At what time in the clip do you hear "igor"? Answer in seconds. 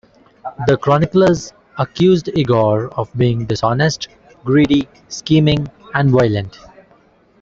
2.33-2.87